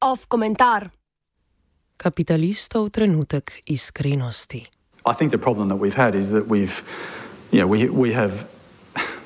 [0.00, 0.90] Off komentar.
[1.96, 4.66] Kapitalistov trenutek iskrenosti.
[5.06, 6.82] I think the problem that we've had is that we've,
[7.50, 8.46] you know, we, we have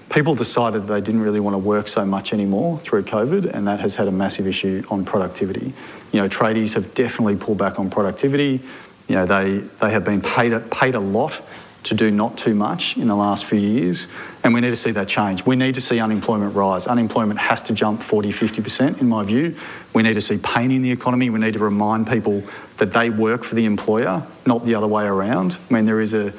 [0.09, 3.81] people decided they didn't really want to work so much anymore through COVID, and that
[3.81, 5.73] has had a massive issue on productivity.
[6.13, 8.61] You know, tradies have definitely pulled back on productivity.
[9.09, 11.41] You know, they, they have been paid a, paid a lot
[11.85, 14.09] to do not too much in the last few years,
[14.43, 15.47] and we need to see that change.
[15.47, 16.89] We need to see unemployment rise.
[16.89, 19.57] Unemployment has to jump 40, 50%, in my view.
[19.93, 21.31] We need to see pain in the economy.
[21.31, 22.43] We need to remind people
[22.79, 25.57] that they work for the employer, not the other way around.
[25.71, 26.33] I mean, there is a,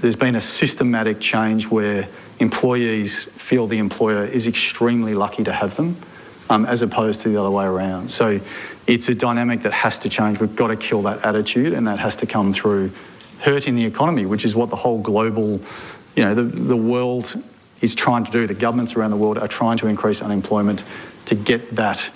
[0.00, 2.08] there's been a systematic change where
[2.40, 5.96] employees feel the employer is extremely lucky to have them,
[6.52, 8.10] um, as opposed to the other way around.
[8.10, 8.38] So
[8.86, 10.38] it's a dynamic that has to change.
[10.38, 12.92] We've got to kill that attitude, and that has to come through
[13.40, 15.62] hurting the economy, which is what the whole global,
[16.14, 17.42] you know, the, the world
[17.80, 18.46] is trying to do.
[18.46, 20.84] The governments around the world are trying to increase unemployment
[21.24, 22.10] to get that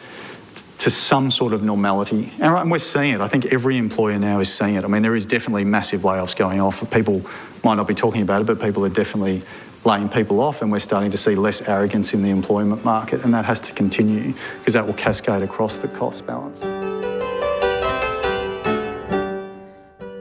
[0.78, 2.30] to some sort of normality.
[2.38, 3.22] And we're seeing it.
[3.22, 4.84] I think every employer now is seeing it.
[4.84, 6.88] I mean, there is definitely massive layoffs going off.
[6.90, 7.22] People
[7.64, 9.42] might not be talking about it, but people are definitely
[9.86, 13.32] laying people off, and we're starting to see less arrogance in the employment market, and
[13.32, 16.60] that has to continue because that will cascade across the cost balance.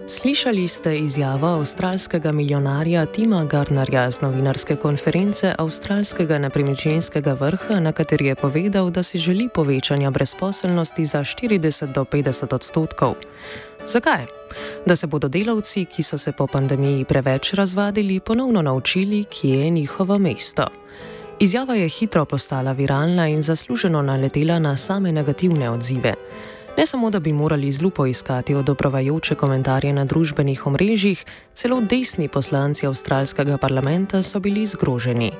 [0.08, 8.26] Slišali ste izjavo avstralskega milijonarja Tima Gardnerja z novinarske konference avstralskega nepremičninskega vrha, na kateri
[8.26, 13.16] je povedal, da si želi povečanja brezposelnosti za 40 do 50 odstotkov.
[13.88, 14.26] Zakaj?
[14.86, 19.70] Da se bodo delavci, ki so se po pandemiji preveč razvadili, ponovno naučili, kje je
[19.70, 20.68] njihovo mesto.
[21.40, 26.14] Izjava je hitro postala viralna in zasluženo naletela na same negativne odzive.
[26.78, 32.28] Ne samo, da bi morali z lupo iskati odobravajoče komentarje na družbenih omrežjih, celo desni
[32.28, 35.32] poslanci avstralskega parlamenta so bili zgroženi.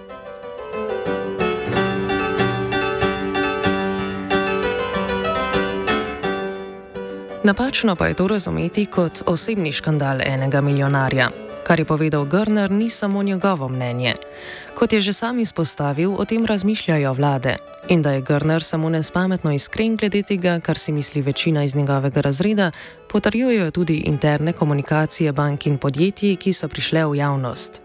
[7.46, 11.30] Napačno pa je to razumeti kot osebni škandal enega milijonarja.
[11.64, 14.16] Kar je povedal Grner, ni samo njegovo mnenje.
[14.76, 17.56] Kot je že sam izpostavil, o tem razmišljajo vlade.
[17.90, 22.22] In da je Grner samo nespametno iskren glede tega, kar si misli večina iz njegovega
[22.22, 22.72] razreda,
[23.10, 27.82] potrjujejo tudi interne komunikacije bank in podjetij, ki so prišle v javnost.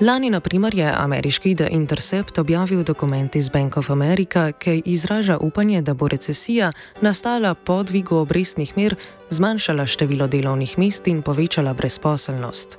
[0.00, 5.38] Lani, na primer, je ameriški The Intercept objavil dokument iz Bank of America, ki izraža
[5.38, 8.96] upanje, da bo recesija nastala po dvigu obrestnih mer,
[9.30, 12.78] zmanjšala število delovnih mest in povečala brezposelnost.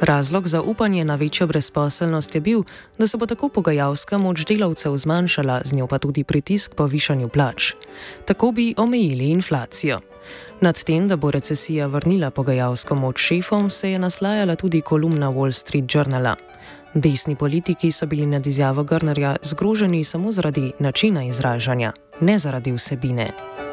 [0.00, 2.62] Razlog za upanje na večjo brezposelnost je bil,
[2.98, 7.28] da se bo tako pogajalska moč delavcev zmanjšala, z njo pa tudi pritisk po višanju
[7.28, 7.72] plač.
[8.24, 10.00] Tako bi omejili inflacijo.
[10.60, 15.52] Nad tem, da bo recesija vrnila pogajalsko moč šefom, se je naslajala tudi kolumna Wall
[15.52, 16.36] Street Journala.
[16.94, 23.65] Desni politiki so bili nad izjavo Grnerja zgroženi samo zaradi načina izražanja, ne zaradi vsebine.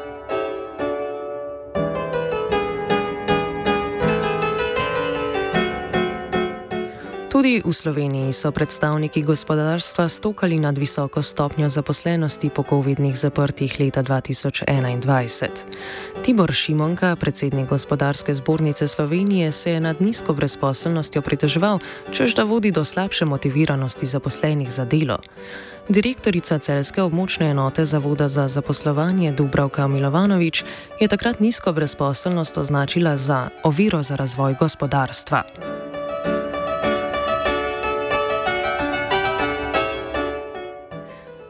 [7.34, 14.02] Tudi v Sloveniji so predstavniki gospodarstva stokali nad visoko stopnjo zaposlenosti po COVID-nih zaprtih leta
[14.06, 15.50] 2021.
[16.22, 21.78] Tibor Šimonka, predsednik gospodarske zbornice Slovenije, se je nad nizko brezposelnostjo pritoževal,
[22.14, 25.18] čež da vodi do slabše motiviranosti zaposlenih za delo.
[25.88, 30.64] Direktorica celske območne enote Zavoda za zaposlovanje Dubravka Milovanovič
[31.00, 35.42] je takrat nizko brezposelnost označila za oviro za razvoj gospodarstva.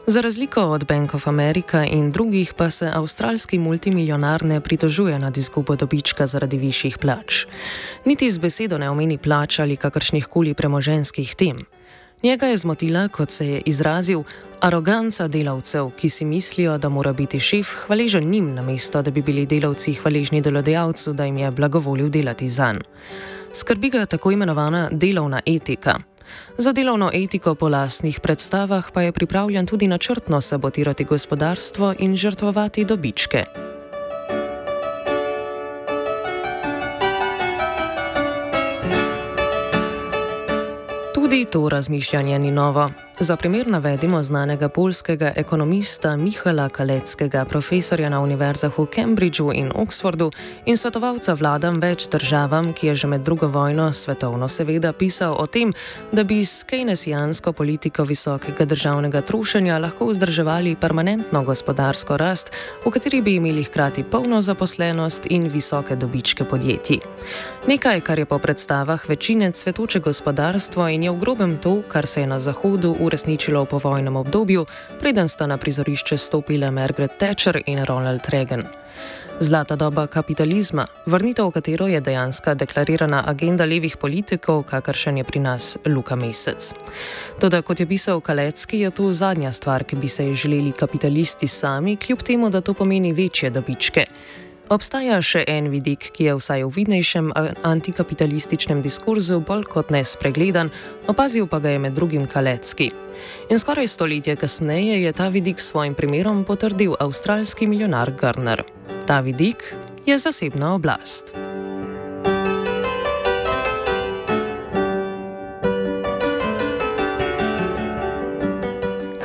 [0.07, 5.37] Za razliko od Bank of America in drugih pa se avstralski multimiljonar ne pritožuje nad
[5.37, 7.45] izgubo dobička zaradi višjih plač.
[8.05, 11.65] Niti z besedo ne omeni plač ali kakršnih koli premoženskih tem.
[12.23, 14.23] Njega je zmotila, kot se je izrazil,
[14.61, 19.45] aroganca delavcev, ki si mislijo, da mora biti šef hvaležen njim, namesto da bi bili
[19.45, 22.81] delavci hvaležni delodajalcu, da jim je blagovolil delati za njim.
[23.53, 25.99] Skrbi ga tako imenovana delovna etika.
[26.57, 32.85] Za delovno etiko po lastnih predstavah pa je pripravljen tudi načrtno sabotirati gospodarstvo in žrtvovati
[32.85, 33.45] dobičke.
[41.13, 43.04] Tudi to razmišljanje ni novo.
[43.19, 50.31] Za primer navedimo znanega polskega ekonomista Mihala Kaleckega, profesorja na univerzah v Cambridgeu in Oxfordu
[50.65, 55.45] in svetovalca vladam več državam, ki je že med drugo vojno svetovno seveda pisal o
[55.47, 55.71] tem,
[56.11, 62.51] da bi s keynesijansko politiko visokega državnega trošenja lahko vzdrževali permanentno gospodarsko rast,
[62.83, 66.99] v kateri bi imeli hkrati polno zaposlenost in visoke dobičke podjetij.
[67.67, 72.21] Nekaj, kar je po predstavah večine cvetoče gospodarstvo in je v grobem to, kar se
[72.21, 74.65] je na Zahodu uresničilo v povojnem obdobju,
[74.99, 78.65] preden sta na prizorišče stopile Margaret Thatcher in Ronald Reagan.
[79.39, 85.39] Zlata doba kapitalizma, vrnitev v katero je dejansko deklarirana agenda levih politikov, kakršen je pri
[85.39, 86.71] nas Luka Mesec.
[87.39, 91.47] Toda, kot je pisal Kalecki, je to zadnja stvar, ki bi se ji želeli kapitalisti
[91.47, 94.05] sami, kljub temu, da to pomeni večje dobičke.
[94.65, 97.29] Obstaja še en vidik, ki je vsaj v vidnejšem
[97.69, 100.71] antikapitalističnem diskurzu bolj kot ne spregledan,
[101.05, 102.89] opazil pa ga je med drugim Kalecki.
[103.53, 108.65] In skoraj stoletje kasneje je ta vidik s svojim primerom potrdil avstralski milijonar Garner.
[109.05, 109.69] Ta vidik
[110.05, 111.44] je zasebna oblast.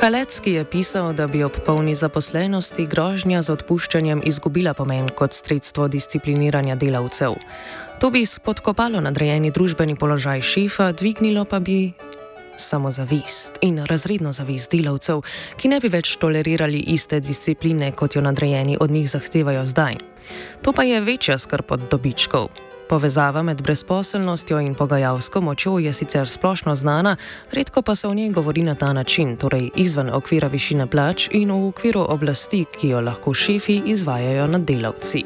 [0.01, 5.85] Kalecki je pisal, da bi ob polni zaposlenosti grožnja z odpuščanjem izgubila pomen kot sredstvo
[5.93, 7.35] discipliniranja delavcev.
[8.01, 11.93] To bi spodkopalo nadrejeni družbeni položaj šefa, dvignilo pa bi
[12.57, 15.21] samozavest in razredno zavest delavcev,
[15.61, 20.01] ki ne bi več tolerirali iste discipline, kot jo nadrejeni od njih zahtevajo zdaj.
[20.65, 22.70] To pa je večja skrb od dobičkov.
[22.91, 27.15] Povezava med brezposelnostjo in pogajalsko močjo je sicer splošno znana,
[27.51, 31.51] redko pa se o njej govori na ta način, torej izven okvira višine plač in
[31.51, 35.23] v okviru oblasti, ki jo lahko šefi izvajajo nad delavci.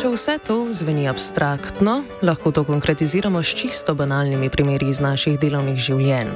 [0.00, 5.80] Če vse to zveni abstraktno, lahko to konkretiziramo s čisto banalnimi primeri iz naših delovnih
[5.80, 6.34] življenj.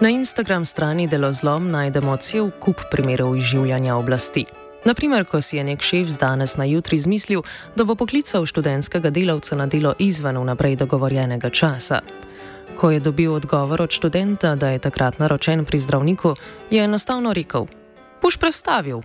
[0.00, 4.44] Na Instagram strani Delozlom najdemo cel kup primerov izživljanja oblasti.
[4.84, 7.42] Naprimer, ko si je nek šef z danes na jutri zmislil,
[7.76, 12.00] da bo poklical študentskega delavca na delo izven vnaprej dogovorjenega časa.
[12.76, 16.34] Ko je dobil odgovor od študenta, da je takrat naročen pri zdravniku,
[16.70, 17.66] je enostavno rekel:
[18.20, 19.00] Puš predstavil.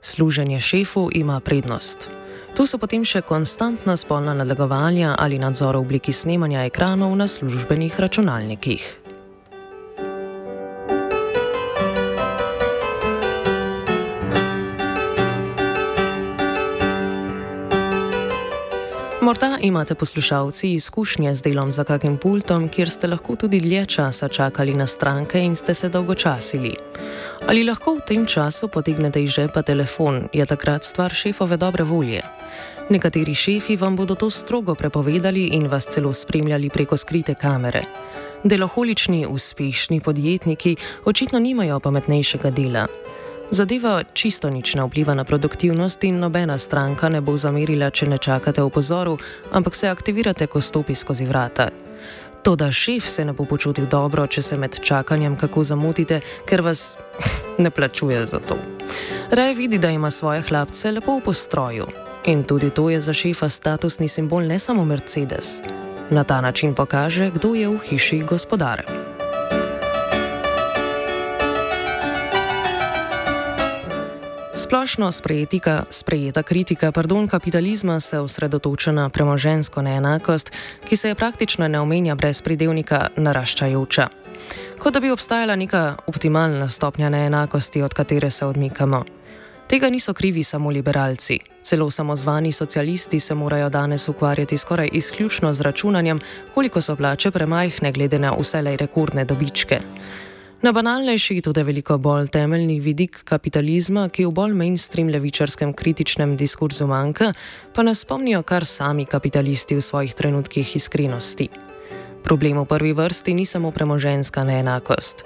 [0.00, 2.10] Služenje šefu ima prednost.
[2.56, 8.00] Tu so potem še konstantna spolna nadlegovanja ali nadzor v obliki snemanja ekranov na službenih
[8.00, 8.99] računalnikih.
[19.30, 24.28] Morda imate poslušalci izkušnje z delom za kakim pultom, kjer ste lahko tudi dlje časa
[24.28, 26.74] čakali na stranke in ste se dolgočasili.
[27.46, 32.22] Ali lahko v tem času potegnete iz žepa telefon, je takrat stvar šefove dobre volje.
[32.90, 37.84] Nekateri šefi vam bodo to strogo prepovedali in vas celo spremljali preko skrite kamere.
[38.44, 42.86] Deloholični, uspešni podjetniki očitno nimajo pametnejšega dela.
[43.50, 48.18] Zadeva čisto nič ne vpliva na produktivnost in nobena stranka ne bo zamerila, če ne
[48.18, 49.18] čakate v pozoru,
[49.50, 51.70] ampak se aktivirate, ko stopi skozi vrata.
[52.46, 56.62] To, da šef se ne bo počutil dobro, če se med čakanjem kako zamotite, ker
[56.62, 56.94] vas
[57.62, 58.54] ne plačuje za to.
[59.34, 61.86] Rej vidi, da ima svoje hlapce lepo v postroju.
[62.30, 65.58] In tudi to je za šefa statusni simbol ne samo Mercedes.
[66.10, 68.99] Na ta način pokaže, kdo je v hiši gospodar.
[74.54, 80.50] Splošno sprejetika, sprejeta kritika pardon, kapitalizma se osredotoča na premožensko neenakost,
[80.88, 84.08] ki se je praktično ne omenja brez pridevnika naraščajoča.
[84.78, 89.04] Kot da bi obstajala neka optimalna stopnja neenakosti, od katere se odmikamo.
[89.68, 91.38] Tega niso krivi samo liberalci.
[91.62, 96.20] Celo samozvani socialisti se morajo danes ukvarjati skoraj izključno z računanjem,
[96.54, 99.80] koliko so plače premajhne glede na vselej rekordne dobičke.
[100.60, 106.84] Na banalnejši, tudi veliko bolj temeljni vidik kapitalizma, ki v bolj mainstream levičarskem kritičnem diskurzu
[106.86, 107.30] manjka,
[107.72, 111.48] pa nas spomnijo kar sami kapitalisti v svojih trenutkih iskrenosti.
[112.20, 115.24] Problem v prvi vrsti ni samo premoženska neenakost.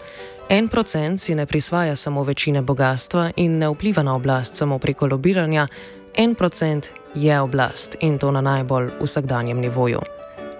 [0.48, 5.06] En procent si ne prisvaja samo večine bogatstva in ne vpliva na oblast samo preko
[5.06, 5.66] lobiranja,
[6.14, 10.00] en procent je oblast in to na najbolj vsakdanjem nivoju.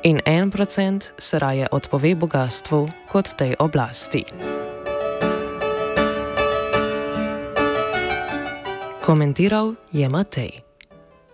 [0.02, 4.25] In en procent se raje odpove bogatstvu kot tej oblasti.
[9.04, 10.64] Komentiral je Matej.